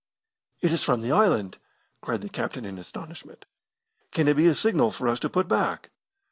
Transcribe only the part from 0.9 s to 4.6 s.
the island!" cried the captain in astonishment. "Can it be a